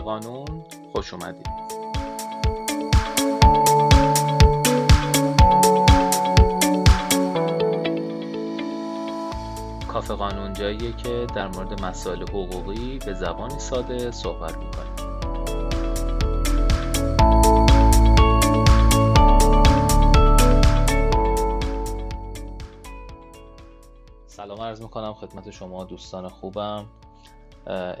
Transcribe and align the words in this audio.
قانون 0.00 0.64
خوش 0.92 1.14
اومدید. 1.14 1.64
کافه 9.88 10.14
قانون 10.14 10.52
جاییه 10.52 10.92
که 10.92 11.26
در 11.34 11.48
مورد 11.48 11.82
مسائل 11.82 12.22
حقوقی 12.22 12.98
به 13.06 13.14
زبانی 13.14 13.58
ساده 13.58 14.10
صحبت 14.10 14.56
می‌کنیم. 14.56 14.94
سلام 24.26 24.60
عرض 24.60 24.82
می‌کنم 24.82 25.14
خدمت 25.14 25.50
شما 25.50 25.84
دوستان 25.84 26.28
خوبم. 26.28 26.86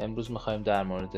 امروز 0.00 0.30
می‌خوایم 0.30 0.62
در 0.62 0.82
مورد 0.82 1.16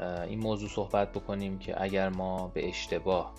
این 0.00 0.38
موضوع 0.38 0.68
صحبت 0.68 1.12
بکنیم 1.12 1.58
که 1.58 1.82
اگر 1.82 2.08
ما 2.08 2.48
به 2.48 2.68
اشتباه 2.68 3.32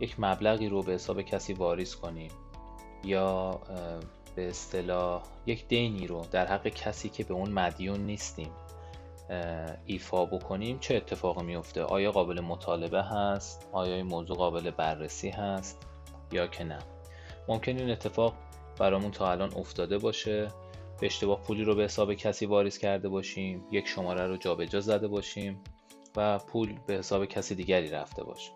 یک 0.00 0.20
مبلغی 0.20 0.68
رو 0.68 0.82
به 0.82 0.92
حساب 0.92 1.22
کسی 1.22 1.52
واریز 1.52 1.94
کنیم 1.94 2.30
یا 3.04 3.60
به 4.34 4.48
اصطلاح 4.48 5.22
یک 5.46 5.68
دینی 5.68 6.06
رو 6.06 6.26
در 6.30 6.46
حق 6.46 6.68
کسی 6.68 7.08
که 7.08 7.24
به 7.24 7.34
اون 7.34 7.50
مدیون 7.50 8.00
نیستیم 8.00 8.50
ایفا 9.86 10.24
بکنیم 10.24 10.78
چه 10.78 10.96
اتفاقی 10.96 11.44
میفته؟ 11.44 11.82
آیا 11.82 12.12
قابل 12.12 12.40
مطالبه 12.40 13.02
هست؟ 13.02 13.68
آیا 13.72 13.94
این 13.94 14.06
موضوع 14.06 14.36
قابل 14.36 14.70
بررسی 14.70 15.30
هست؟ 15.30 15.78
یا 16.32 16.46
که 16.46 16.64
نه؟ 16.64 16.78
ممکن 17.48 17.78
این 17.78 17.90
اتفاق 17.90 18.34
برامون 18.78 19.10
تا 19.10 19.30
الان 19.30 19.54
افتاده 19.54 19.98
باشه. 19.98 20.48
به 21.00 21.06
اشتباه 21.06 21.40
پولی 21.40 21.64
رو 21.64 21.74
به 21.74 21.84
حساب 21.84 22.14
کسی 22.14 22.46
واریز 22.46 22.78
کرده 22.78 23.08
باشیم. 23.08 23.64
یک 23.70 23.88
شماره 23.88 24.26
رو 24.26 24.36
جابجا 24.36 24.80
زده 24.80 25.08
باشیم. 25.08 25.60
و 26.16 26.38
پول 26.38 26.78
به 26.86 26.94
حساب 26.94 27.24
کسی 27.24 27.54
دیگری 27.54 27.88
رفته 27.88 28.24
باشه. 28.24 28.50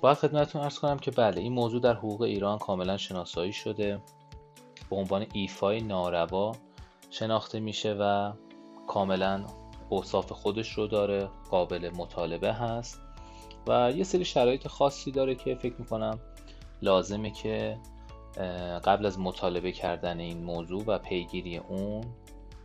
باید 0.00 0.18
خدمتتون 0.18 0.62
ارز 0.62 0.78
کنم 0.78 0.98
که 0.98 1.10
بله 1.10 1.40
این 1.40 1.52
موضوع 1.52 1.80
در 1.80 1.94
حقوق 1.94 2.22
ایران 2.22 2.58
کاملا 2.58 2.96
شناسایی 2.96 3.52
شده. 3.52 4.02
به 4.90 4.96
عنوان 4.96 5.26
ایفای 5.32 5.80
ناروا 5.80 6.52
شناخته 7.10 7.60
میشه 7.60 7.92
و 7.92 8.32
کاملا 8.86 9.44
اوصاف 9.88 10.32
خودش 10.32 10.72
رو 10.72 10.86
داره 10.86 11.28
قابل 11.50 11.90
مطالبه 11.96 12.52
هست. 12.52 13.00
و 13.66 13.92
یه 13.96 14.04
سری 14.04 14.24
شرایط 14.24 14.68
خاصی 14.68 15.10
داره 15.10 15.34
که 15.34 15.54
فکر 15.54 15.74
می‌کنم 15.78 16.18
لازمه 16.82 17.30
که 17.30 17.78
قبل 18.84 19.06
از 19.06 19.18
مطالبه 19.18 19.72
کردن 19.72 20.20
این 20.20 20.44
موضوع 20.44 20.84
و 20.86 20.98
پیگیری 20.98 21.56
اون 21.58 22.04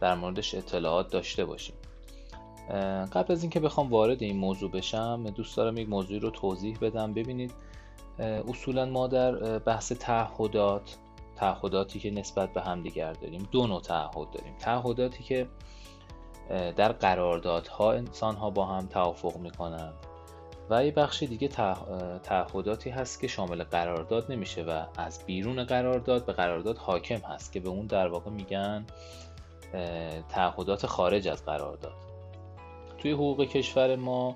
در 0.01 0.15
موردش 0.15 0.55
اطلاعات 0.55 1.11
داشته 1.11 1.45
باشیم. 1.45 1.75
قبل 3.13 3.33
از 3.33 3.41
اینکه 3.41 3.59
بخوام 3.59 3.89
وارد 3.89 4.23
این 4.23 4.37
موضوع 4.37 4.71
بشم 4.71 5.23
دوست 5.35 5.57
دارم 5.57 5.77
یک 5.77 5.89
موضوعی 5.89 6.19
رو 6.19 6.29
توضیح 6.29 6.77
بدم. 6.81 7.13
ببینید 7.13 7.53
اصولا 8.19 8.85
ما 8.85 9.07
در 9.07 9.59
بحث 9.59 9.91
تعهدات 9.91 10.97
تعهداتی 11.35 11.99
که 11.99 12.11
نسبت 12.11 12.53
به 12.53 12.61
همدیگر 12.61 13.13
داریم 13.13 13.47
دو 13.51 13.67
نوع 13.67 13.81
تعهد 13.81 14.31
داریم. 14.31 14.53
تعهداتی 14.59 15.23
که 15.23 15.47
در 16.49 16.91
قراردادها 16.91 17.91
انسان 17.93 18.35
ها 18.35 18.49
با 18.49 18.65
هم 18.65 18.87
توافق 18.87 19.37
می‌کنند 19.37 19.93
و 20.69 20.85
یه 20.85 20.91
بخش 20.91 21.23
دیگه 21.23 21.47
تعهداتی 22.23 22.89
هست 22.89 23.21
که 23.21 23.27
شامل 23.27 23.63
قرارداد 23.63 24.31
نمیشه 24.31 24.63
و 24.63 24.85
از 24.97 25.25
بیرون 25.25 25.63
قرارداد 25.63 26.25
به 26.25 26.33
قرارداد 26.33 26.77
حاکم 26.77 27.19
هست 27.19 27.51
که 27.51 27.59
به 27.59 27.69
اون 27.69 27.85
در 27.85 28.07
واقع 28.07 28.31
میگن 28.31 28.85
تعهدات 30.29 30.85
خارج 30.85 31.27
از 31.27 31.45
قرارداد. 31.45 32.08
توی 33.01 33.11
حقوق 33.11 33.43
کشور 33.43 33.95
ما 33.95 34.35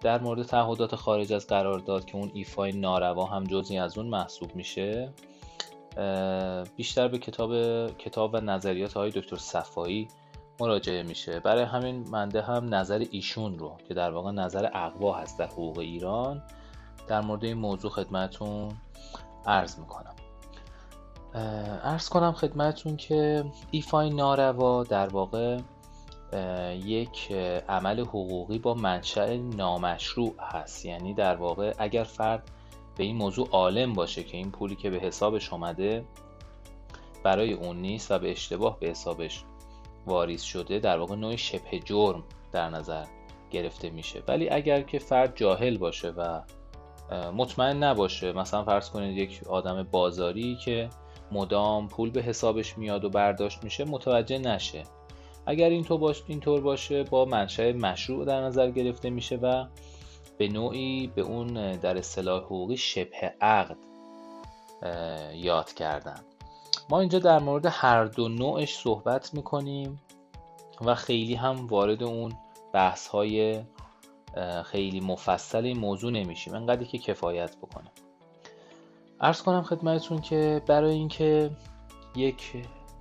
در 0.00 0.20
مورد 0.22 0.42
تعهدات 0.42 0.94
خارج 0.94 1.32
از 1.32 1.46
قرارداد 1.46 2.04
که 2.04 2.16
اون 2.16 2.30
ایفای 2.34 2.72
ناروا 2.72 3.24
هم 3.24 3.44
جزی 3.44 3.78
از 3.78 3.98
اون 3.98 4.06
محسوب 4.06 4.56
میشه 4.56 5.12
بیشتر 6.76 7.08
به 7.08 7.18
کتاب 7.18 7.52
کتاب 7.96 8.34
و 8.34 8.40
نظریات 8.40 8.92
های 8.92 9.10
دکتر 9.10 9.36
صفایی 9.36 10.08
مراجعه 10.60 11.02
میشه. 11.02 11.40
برای 11.40 11.62
همین 11.62 12.08
منده 12.10 12.42
هم 12.42 12.74
نظر 12.74 13.04
ایشون 13.10 13.58
رو 13.58 13.76
که 13.88 13.94
در 13.94 14.10
واقع 14.10 14.30
نظر 14.30 14.70
اقوا 14.74 15.14
هست 15.14 15.38
در 15.38 15.46
حقوق 15.46 15.78
ایران 15.78 16.42
در 17.08 17.20
مورد 17.20 17.44
این 17.44 17.58
موضوع 17.58 17.90
خدمتون 17.90 18.72
عرض 19.46 19.78
می‌کنم. 19.78 20.14
عرض 21.84 22.08
کنم 22.08 22.32
خدمتون 22.32 22.96
که 22.96 23.44
ایفای 23.70 24.10
ناروا 24.10 24.84
در 24.84 25.08
واقع 25.08 25.58
یک 26.84 27.32
عمل 27.68 28.00
حقوقی 28.00 28.58
با 28.58 28.74
منشأ 28.74 29.36
نامشروع 29.36 30.34
هست. 30.40 30.84
یعنی 30.84 31.14
در 31.14 31.36
واقع 31.36 31.74
اگر 31.78 32.04
فرد 32.04 32.50
به 32.96 33.04
این 33.04 33.16
موضوع 33.16 33.48
عالم 33.50 33.92
باشه 33.92 34.22
که 34.22 34.36
این 34.36 34.50
پولی 34.50 34.76
که 34.76 34.90
به 34.90 34.98
حسابش 34.98 35.52
اومده 35.52 36.04
برای 37.22 37.52
اون 37.52 37.76
نیست 37.76 38.10
و 38.10 38.18
به 38.18 38.30
اشتباه 38.30 38.80
به 38.80 38.88
حسابش 38.88 39.44
واریز 40.06 40.42
شده 40.42 40.78
در 40.78 40.98
واقع 40.98 41.14
نوع 41.14 41.36
شبه 41.36 41.78
جرم 41.84 42.24
در 42.52 42.70
نظر 42.70 43.04
گرفته 43.50 43.90
میشه. 43.90 44.22
ولی 44.28 44.50
اگر 44.50 44.82
که 44.82 44.98
فرد 44.98 45.36
جاهل 45.36 45.78
باشه 45.78 46.10
و 46.10 46.40
مطمئن 47.36 47.82
نباشه 47.82 48.32
مثلا 48.32 48.64
فرض 48.64 48.90
کنید 48.90 49.18
یک 49.18 49.40
آدم 49.48 49.82
بازاری 49.82 50.58
که 50.64 50.88
مدام 51.32 51.88
پول 51.88 52.10
به 52.10 52.22
حسابش 52.22 52.78
میاد 52.78 53.04
و 53.04 53.10
برداشت 53.10 53.64
میشه 53.64 53.84
متوجه 53.84 54.38
نشه. 54.38 54.82
اگر 55.48 55.68
اینطور 55.68 55.98
باشه 55.98 56.24
اینطور 56.26 56.60
باشه 56.60 57.02
با 57.02 57.24
منشأ 57.24 57.72
مشروع 57.72 58.24
در 58.24 58.40
نظر 58.40 58.70
گرفته 58.70 59.10
میشه 59.10 59.36
و 59.36 59.64
به 60.38 60.48
نوعی 60.48 61.06
به 61.14 61.22
اون 61.22 61.72
در 61.72 61.98
اصطلاح 61.98 62.42
حقوقی 62.42 62.76
شبه 62.76 63.34
عقد 63.40 63.76
یاد 65.34 65.72
کردن. 65.72 66.20
ما 66.90 67.00
اینجا 67.00 67.18
در 67.18 67.38
مورد 67.38 67.66
هر 67.66 68.04
دو 68.04 68.28
نوعش 68.28 68.76
صحبت 68.76 69.34
می‌کنیم 69.34 70.00
و 70.80 70.94
خیلی 70.94 71.34
هم 71.34 71.66
وارد 71.66 72.02
اون 72.02 72.32
بحث 72.72 73.08
های 73.08 73.60
خیلی 74.64 75.00
مفصل 75.00 75.64
این 75.64 75.78
موضوع 75.78 76.12
نمیشیم. 76.12 76.54
انقدری 76.54 76.86
که 76.86 76.98
کفایت 76.98 77.56
بکنه 77.56 77.90
ارز 79.20 79.42
کنم 79.42 79.62
خدمتتون 79.62 80.20
که 80.20 80.62
برای 80.66 80.94
اینکه 80.94 81.50
یک 82.16 82.52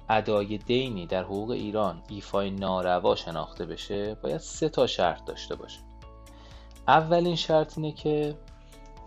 ادای 0.10 0.58
دینی 0.58 1.06
در 1.06 1.24
حقوق 1.24 1.50
ایران 1.50 2.04
ایفای 2.10 2.52
ناروا 2.52 3.16
شناخته 3.16 3.66
بشه 3.66 4.16
باید 4.16 4.38
سه 4.38 4.70
تا 4.70 4.88
شرط 4.88 5.26
داشته 5.26 5.56
باشه. 5.56 5.80
اولین 6.88 7.36
شرط 7.36 7.78
اینه 7.78 7.92
که 7.92 8.38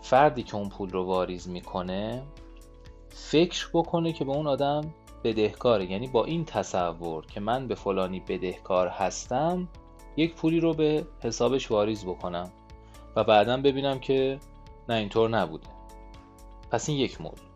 فردی 0.01 0.43
که 0.43 0.55
اون 0.55 0.69
پول 0.69 0.89
رو 0.89 1.03
واریز 1.03 1.49
می‌کنه 1.49 2.23
فکر 3.09 3.69
بکنه 3.73 4.13
که 4.13 4.25
به 4.25 4.31
اون 4.31 4.47
آدم 4.47 4.93
بدهکاره. 5.23 5.91
یعنی 5.91 6.07
با 6.07 6.25
این 6.25 6.45
تصور 6.45 7.25
که 7.25 7.39
من 7.39 7.67
به 7.67 7.75
فلانی 7.75 8.19
بدهکار 8.19 8.87
هستم 8.87 9.67
یک 10.17 10.35
پولی 10.35 10.59
رو 10.59 10.73
به 10.73 11.05
حسابش 11.19 11.71
واریز 11.71 12.05
بکنم 12.05 12.51
و 13.15 13.23
بعدا 13.23 13.57
ببینم 13.57 13.99
که 13.99 14.39
نه 14.89 14.95
اینطور 14.95 15.29
نبوده. 15.29 15.67
پس 16.71 16.89
این 16.89 16.97
یک 16.97 17.21
موضوع 17.21 17.50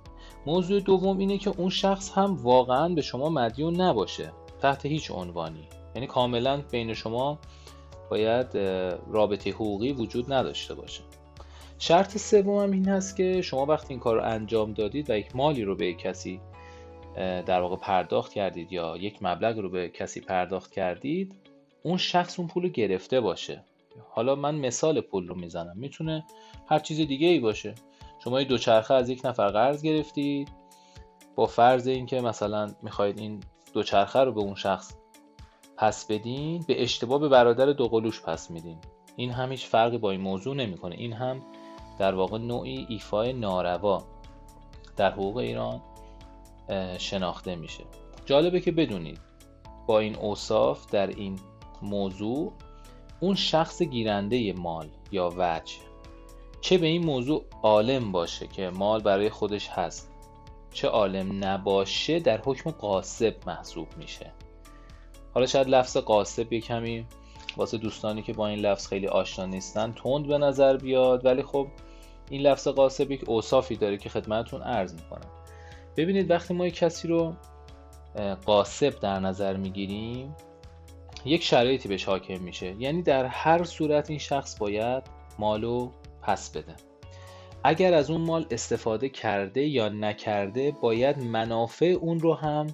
موضوع 0.45 0.79
دوم 0.79 1.17
اینه 1.17 1.37
که 1.37 1.49
اون 1.57 1.69
شخص 1.69 2.11
هم 2.11 2.35
واقعا 2.43 2.89
به 2.89 3.01
شما 3.01 3.29
مدیون 3.29 3.81
نباشه 3.81 4.31
تحت 4.61 4.85
هیچ 4.85 5.11
عنوانی. 5.11 5.67
یعنی 5.95 6.07
کاملا 6.07 6.61
بین 6.71 6.93
شما 6.93 7.39
باید 8.11 8.57
رابطه 9.11 9.49
حقوقی 9.49 9.91
وجود 9.91 10.33
نداشته 10.33 10.73
باشه. 10.73 11.01
شرط 11.79 12.17
سوم 12.17 12.63
هم 12.63 12.71
این 12.71 12.87
هست 12.87 13.15
که 13.15 13.41
شما 13.41 13.65
وقتی 13.65 13.93
این 13.93 13.99
کار 13.99 14.15
رو 14.15 14.23
انجام 14.23 14.73
دادید 14.73 15.09
و 15.09 15.17
یک 15.17 15.35
مالی 15.35 15.63
رو 15.63 15.75
به 15.75 15.93
کسی 15.93 16.39
در 17.15 17.61
واقع 17.61 17.75
پرداخت 17.75 18.33
کردید 18.33 18.71
یا 18.71 18.97
یک 18.97 19.23
مبلغ 19.23 19.59
رو 19.59 19.69
به 19.69 19.89
کسی 19.89 20.21
پرداخت 20.21 20.71
کردید 20.71 21.35
اون 21.83 21.97
شخص 21.97 22.39
اون 22.39 22.47
پول 22.47 22.63
رو 22.63 22.69
گرفته 22.69 23.21
باشه. 23.21 23.63
حالا 24.09 24.35
من 24.35 24.55
مثال 24.55 25.01
پول 25.01 25.27
رو 25.27 25.35
می‌زنم. 25.35 25.73
می‌تونه 25.75 26.25
هر 26.67 26.79
چیز 26.79 26.97
دیگه 26.97 27.27
ای 27.27 27.39
باشه. 27.39 27.75
شما 28.25 28.39
یه 28.39 28.45
دوچرخه 28.45 28.93
از 28.93 29.09
یک 29.09 29.21
نفر 29.25 29.47
قرض 29.47 29.81
گرفتید 29.81 30.49
با 31.35 31.45
فرض 31.45 31.87
اینکه 31.87 32.21
مثلا 32.21 32.71
می‌خواید 32.81 33.19
این 33.19 33.39
دوچرخه 33.73 34.19
رو 34.19 34.31
به 34.31 34.39
اون 34.39 34.55
شخص 34.55 34.93
پس 35.77 36.05
بدین 36.05 36.63
به 36.67 36.83
اشتباه 36.83 37.19
به 37.19 37.29
برادر 37.29 37.65
دوقلوش 37.65 38.21
پس 38.21 38.51
میدین. 38.51 38.77
این 39.15 39.31
هم 39.31 39.51
هیچ 39.51 39.65
فرقی 39.65 39.97
با 39.97 40.11
این 40.11 40.21
موضوع 40.21 40.55
نمی‌کنه. 40.55 40.95
این 40.95 41.13
هم 41.13 41.41
در 41.99 42.15
واقع 42.15 42.37
نوعی 42.37 42.85
ایفای 42.89 43.33
ناروا 43.33 44.03
در 44.97 45.11
حقوق 45.11 45.37
ایران 45.37 45.81
شناخته 46.97 47.55
میشه. 47.55 47.83
جالبه 48.25 48.59
که 48.59 48.71
بدونید 48.71 49.19
با 49.87 49.99
این 49.99 50.15
اوصاف 50.15 50.91
در 50.91 51.07
این 51.07 51.39
موضوع 51.81 52.53
اون 53.19 53.35
شخص 53.35 53.81
گیرنده 53.81 54.53
مال 54.53 54.87
یا 55.11 55.33
وجه 55.37 55.75
چه 56.65 56.77
به 56.77 56.87
این 56.87 57.05
موضوع 57.05 57.45
عالم 57.63 58.11
باشه 58.11 58.47
که 58.47 58.69
مال 58.69 59.01
برای 59.01 59.29
خودش 59.29 59.69
هست. 59.69 60.11
چه 60.73 60.87
عالم 60.87 61.45
نباشه 61.45 62.19
در 62.19 62.41
حکم 62.45 62.71
قاسب 62.71 63.35
محسوب 63.47 63.87
میشه. 63.97 64.31
حالا 65.33 65.45
شاید 65.45 65.67
لفظ 65.67 65.97
قاسب 65.97 66.53
یه 66.53 66.61
کمی 66.61 67.05
واسه 67.57 67.77
دوستانی 67.77 68.21
که 68.21 68.33
با 68.33 68.47
این 68.47 68.59
لفظ 68.59 68.87
خیلی 68.87 69.07
آشنا 69.07 69.45
نیستن 69.45 69.91
تند 69.91 70.27
به 70.27 70.37
نظر 70.37 70.77
بیاد 70.77 71.25
ولی 71.25 71.43
خب 71.43 71.67
این 72.29 72.41
لفظ 72.41 72.67
قاسب 72.67 73.11
یک 73.11 73.29
اوصافی 73.29 73.75
داره 73.75 73.97
که 73.97 74.09
خدمتتون 74.09 74.61
عرض 74.61 74.93
می‌کنم. 74.93 75.29
ببینید 75.97 76.31
وقتی 76.31 76.53
ما 76.53 76.67
یک 76.67 76.75
کسی 76.75 77.07
رو 77.07 77.33
قاسب 78.45 78.99
در 78.99 79.19
نظر 79.19 79.57
می‌گیریم 79.57 80.35
یک 81.25 81.43
شرایطی 81.43 81.89
بهش 81.89 82.05
حاکم 82.05 82.39
میشه. 82.39 82.75
یعنی 82.79 83.01
در 83.01 83.25
هر 83.25 83.63
صورت 83.63 84.09
این 84.09 84.19
شخص 84.19 84.57
باید 84.59 85.03
مالو 85.39 85.91
پس 86.25 86.49
بده. 86.49 86.75
اگر 87.63 87.93
از 87.93 88.09
اون 88.09 88.21
مال 88.21 88.45
استفاده 88.51 89.09
کرده 89.09 89.65
یا 89.65 89.89
نکرده 89.89 90.71
باید 90.81 91.23
منافع 91.23 91.97
اون 92.01 92.19
رو 92.19 92.33
هم 92.33 92.67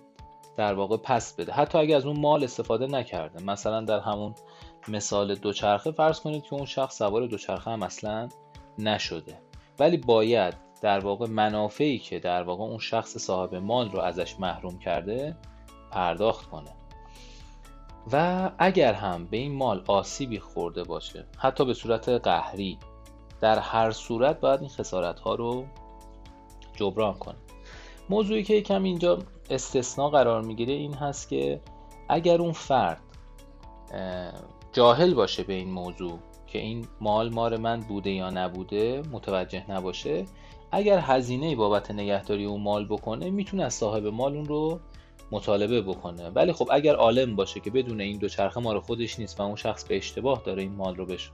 در 0.58 0.74
واقع 0.74 0.98
پس 0.98 1.34
بده. 1.34 1.52
حتی 1.52 1.78
اگر 1.78 1.98
از 1.98 2.06
اون 2.06 2.20
مال 2.20 2.44
استفاده 2.44 2.88
نکرده. 2.88 3.44
مثلا 3.44 3.82
در 3.82 4.00
همون 4.00 4.36
مثال 4.88 5.36
دوچرخه 5.36 5.92
فرض 5.92 6.20
کنید 6.20 6.44
که 6.44 6.54
اون 6.54 6.66
شخص 6.66 6.98
سوار 6.98 7.28
دوچرخه 7.28 7.72
هم 7.72 7.84
اصلا 7.84 8.30
نشده. 8.80 9.38
ولی 9.80 9.98
باید 9.98 10.54
در 10.82 11.00
واقع 11.00 11.28
منافعی 11.28 12.00
که 12.00 12.20
در 12.20 12.44
واقع 12.44 12.64
اون 12.64 12.80
شخص 12.80 13.18
صاحب 13.18 13.56
مال 13.56 13.92
رو 13.92 14.00
ازش 14.00 14.40
محروم 14.40 14.80
کرده 14.80 15.38
پرداخت 15.92 16.50
کنه. 16.50 16.72
و 18.12 18.52
اگر 18.58 18.94
هم 18.94 19.26
به 19.26 19.38
این 19.38 19.56
مال 19.56 19.84
آسیبی 19.88 20.40
خورده 20.40 20.84
باشه 20.84 21.26
حتی 21.38 21.66
به 21.66 21.74
صورت 21.74 22.10
قهری 22.10 22.78
در 23.42 23.60
هر 23.60 23.92
صورت 23.92 24.40
باید 24.40 24.60
این 24.60 24.70
خسارت 24.70 25.20
ها 25.20 25.36
رو 25.36 25.66
جبران 26.74 27.14
کنه. 27.14 27.36
موضوعی 28.10 28.44
که 28.44 28.54
یکم 28.54 28.84
اینجا 28.84 29.20
استثناء 29.50 30.10
قرار 30.10 30.42
می‌گیره 30.42 30.74
این 30.74 30.94
هست 30.94 31.30
که 31.30 31.62
اگر 32.10 32.42
اون 32.42 32.52
فرد 32.52 33.02
جاهل 34.74 35.14
باشه 35.14 35.44
به 35.44 35.54
این 35.54 35.72
موضوع 35.72 36.20
که 36.48 36.60
این 36.60 36.88
مال 37.02 37.34
مار 37.34 37.58
من 37.58 37.80
بوده 37.80 38.12
یا 38.12 38.30
نبوده 38.30 39.02
متوجه 39.12 39.72
نباشه 39.72 40.26
اگر 40.72 41.00
هزینه 41.00 41.56
بابت 41.56 41.92
نگهداری 41.92 42.46
اون 42.46 42.62
مال 42.62 42.86
بکنه 42.86 43.30
می‌تونه 43.30 43.64
از 43.64 43.74
صاحب 43.74 44.06
مال 44.06 44.36
اون 44.36 44.46
رو 44.46 44.80
مطالبه 45.32 45.82
بکنه. 45.82 46.30
ولی 46.30 46.54
خب 46.54 46.70
اگر 46.72 46.96
عالم 46.96 47.36
باشه 47.36 47.60
که 47.60 47.72
بدون 47.72 48.02
این 48.02 48.18
دوچرخه 48.18 48.60
مال 48.60 48.80
خودش 48.80 49.20
نیست 49.20 49.40
و 49.40 49.44
اون 49.44 49.56
شخص 49.56 49.86
به 49.86 49.98
اشتباه 49.98 50.42
داره 50.46 50.62
این 50.62 50.76
مال 50.76 50.96
رو 50.96 51.06
بهش 51.06 51.32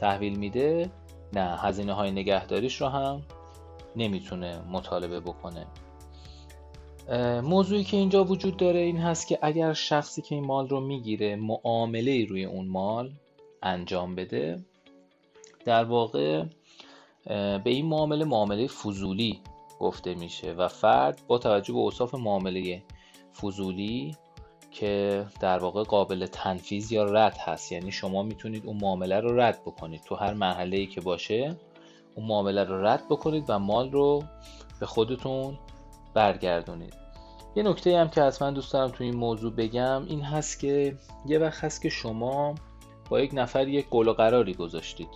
تحویل 0.00 0.38
میده 0.38 0.90
نه 1.34 1.56
هزینه 1.58 1.92
های 1.92 2.10
نگهداریش 2.10 2.80
رو 2.80 2.88
هم 2.88 3.22
نمی‌تونه 3.96 4.60
مطالبه 4.70 5.20
بکنه. 5.20 5.66
موضوعی 7.42 7.84
که 7.84 7.96
اینجا 7.96 8.24
وجود 8.24 8.56
داره 8.56 8.80
این 8.80 8.98
هست 8.98 9.26
که 9.26 9.38
اگر 9.42 9.72
شخصی 9.72 10.22
که 10.22 10.34
این 10.34 10.44
مال 10.44 10.68
رو 10.68 10.80
می‌گیره 10.80 11.36
معامله 11.36 12.24
روی 12.24 12.44
اون 12.44 12.68
مال 12.68 13.12
انجام 13.62 14.14
بده 14.14 14.64
در 15.64 15.84
واقع 15.84 16.44
به 17.26 17.70
این 17.70 17.86
معامله 17.86 18.24
معامله 18.24 18.66
فضولی 18.66 19.40
گفته 19.80 20.14
میشه 20.14 20.52
و 20.52 20.68
فرد 20.68 21.20
با 21.28 21.38
توجه 21.38 21.72
به 21.72 21.78
اوصاف 21.78 22.14
معامله 22.14 22.82
فضولی 23.40 24.16
که 24.74 25.26
در 25.40 25.58
واقع 25.58 25.82
قابل 25.82 26.26
تنفیذ 26.26 26.92
یا 26.92 27.04
رد 27.04 27.36
هست. 27.36 27.72
یعنی 27.72 27.92
شما 27.92 28.22
می‌تونید 28.22 28.66
اون 28.66 28.76
معامله 28.76 29.20
رو 29.20 29.40
رد 29.40 29.60
بکنید. 29.62 30.02
تو 30.02 30.14
هر 30.14 30.34
محله 30.34 30.76
ای 30.76 30.86
که 30.86 31.00
باشه 31.00 31.56
اون 32.14 32.26
معامله 32.26 32.64
رو 32.64 32.86
رد 32.86 33.02
بکنید 33.10 33.44
و 33.48 33.58
مال 33.58 33.90
رو 33.90 34.24
به 34.80 34.86
خودتون 34.86 35.58
برگردونید. 36.14 36.94
یه 37.56 37.62
نکته 37.62 37.98
هم 37.98 38.08
که 38.08 38.22
حتما 38.22 38.50
دوست 38.50 38.72
دارم 38.72 38.90
تو 38.90 39.04
این 39.04 39.16
موضوع 39.16 39.52
بگم 39.52 40.04
این 40.06 40.22
هست 40.22 40.60
که 40.60 40.96
یه 41.26 41.38
وقت 41.38 41.64
هست 41.64 41.82
که 41.82 41.88
شما 41.88 42.54
با 43.10 43.20
یک 43.20 43.30
نفر 43.34 43.68
یک 43.68 43.88
قول 43.88 44.08
و 44.08 44.12
قراری 44.12 44.54
گذاشتید. 44.54 45.08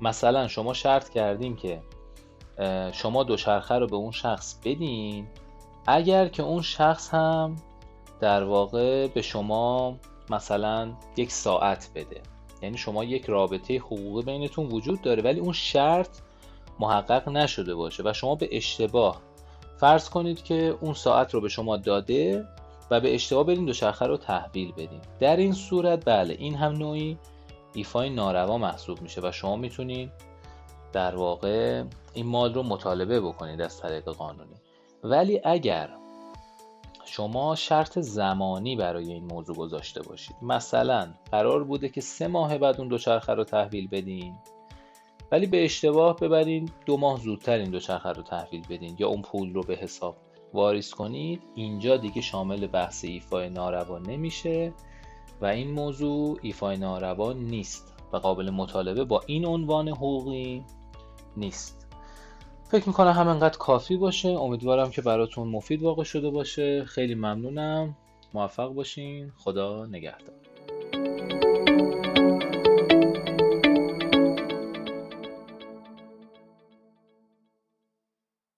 مثلا 0.00 0.48
شما 0.48 0.72
شرط 0.72 1.08
کردین 1.08 1.56
که 1.56 1.82
شما 2.92 3.24
دوچرخه 3.24 3.74
رو 3.74 3.86
به 3.86 3.96
اون 3.96 4.10
شخص 4.10 4.54
بدین. 4.64 5.26
اگر 5.86 6.28
که 6.28 6.42
اون 6.42 6.62
شخص 6.62 7.14
هم 7.14 7.56
در 8.20 8.44
واقع 8.44 9.06
به 9.06 9.22
شما 9.22 9.96
مثلا 10.30 10.92
یک 11.16 11.32
ساعت 11.32 11.90
بده. 11.94 12.20
یعنی 12.62 12.78
شما 12.78 13.04
یک 13.04 13.24
رابطه 13.24 13.76
حقوقی 13.76 14.22
بینتون 14.22 14.66
وجود 14.66 15.02
داره 15.02 15.22
ولی 15.22 15.40
اون 15.40 15.52
شرط 15.52 16.18
محقق 16.80 17.28
نشده 17.28 17.74
باشه 17.74 18.02
و 18.06 18.12
شما 18.12 18.34
به 18.34 18.48
اشتباه 18.52 19.20
فرض 19.76 20.08
کنید 20.08 20.42
که 20.42 20.78
اون 20.80 20.94
ساعت 20.94 21.34
رو 21.34 21.40
به 21.40 21.48
شما 21.48 21.76
داده 21.76 22.44
و 22.90 23.00
به 23.00 23.14
اشتباه 23.14 23.44
برین 23.44 23.64
دوچرخه 23.64 24.06
رو 24.06 24.16
تحویل 24.16 24.72
بدین. 24.72 25.00
در 25.20 25.36
این 25.36 25.52
صورت 25.52 26.04
بله 26.04 26.34
این 26.38 26.54
هم 26.54 26.72
نوعی 26.72 27.18
ایفای 27.74 28.10
ناروا 28.10 28.58
محسوب 28.58 29.02
میشه 29.02 29.20
و 29.24 29.32
شما 29.32 29.56
می‌تونید 29.56 30.10
در 30.92 31.16
واقع 31.16 31.84
این 32.14 32.26
مال 32.26 32.54
رو 32.54 32.62
مطالبه 32.62 33.20
بکنید 33.20 33.60
از 33.60 33.80
طریق 33.80 34.04
قانونی. 34.04 34.54
ولی 35.04 35.40
اگر 35.44 35.90
شما 37.08 37.54
شرط 37.54 37.98
زمانی 37.98 38.76
برای 38.76 39.12
این 39.12 39.24
موضوع 39.24 39.56
گذاشته 39.56 40.02
باشید. 40.02 40.36
مثلا 40.42 41.08
قرار 41.32 41.64
بوده 41.64 41.88
که 41.88 42.00
سه 42.00 42.26
ماه 42.26 42.58
بعد 42.58 42.80
اون 42.80 42.88
دوچرخه 42.88 43.34
رو 43.34 43.44
تحویل 43.44 43.88
بدین 43.88 44.34
ولی 45.32 45.46
به 45.46 45.64
اشتباه 45.64 46.16
ببرین 46.16 46.70
دو 46.86 46.96
ماه 46.96 47.20
زودتر 47.20 47.58
این 47.58 47.70
دوچرخه 47.70 48.08
رو 48.08 48.22
تحویل 48.22 48.62
بدین 48.70 48.96
یا 48.98 49.08
اون 49.08 49.22
پول 49.22 49.54
رو 49.54 49.62
به 49.62 49.74
حساب 49.74 50.16
واریز 50.54 50.90
کنید. 50.90 51.42
اینجا 51.54 51.96
دیگه 51.96 52.20
شامل 52.20 52.66
بحث 52.66 53.04
ایفای 53.04 53.50
ناروا 53.50 53.98
نمیشه 53.98 54.72
و 55.40 55.46
این 55.46 55.70
موضوع 55.70 56.38
ایفای 56.42 56.76
ناروا 56.76 57.32
نیست 57.32 57.94
و 58.12 58.16
قابل 58.16 58.50
مطالبه 58.50 59.04
با 59.04 59.22
این 59.26 59.46
عنوان 59.46 59.88
حقوقی 59.88 60.64
نیست. 61.36 61.77
فکر 62.68 62.88
می‌کنم 62.88 63.10
همینقدر 63.10 63.58
کافی 63.58 63.96
باشه. 63.96 64.28
امیدوارم 64.28 64.90
که 64.90 65.02
براتون 65.02 65.48
مفید 65.48 65.82
واقع 65.82 66.04
شده 66.04 66.30
باشه. 66.30 66.84
خیلی 66.84 67.14
ممنونم. 67.14 67.96
موفق 68.34 68.68
باشین. 68.68 69.32
خدا 69.36 69.86
نگهدار. 69.86 70.47